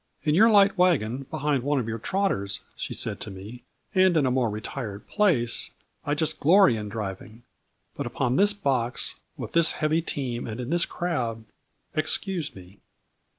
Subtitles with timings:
[0.23, 3.61] "In your light wagon, behind one of your trotters," she said to me"
[3.93, 5.69] and in a more retired place,
[6.03, 7.43] I just glory in driving,
[7.95, 11.43] but upon this box, with this heavy team and in this crowd,
[11.93, 12.79] excuse me."